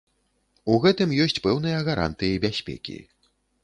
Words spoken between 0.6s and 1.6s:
У гэтым ёсць